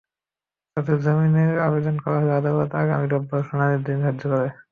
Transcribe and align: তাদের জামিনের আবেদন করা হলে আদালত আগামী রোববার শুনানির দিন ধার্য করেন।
তাদের 0.77 0.97
জামিনের 1.01 1.51
আবেদন 1.59 1.95
করা 2.03 2.17
হলে 2.19 2.33
আদালত 2.35 2.69
আগামী 2.81 3.05
রোববার 3.07 3.41
শুনানির 3.49 3.81
দিন 3.83 3.97
ধার্য 4.03 4.21
করেন। 4.31 4.51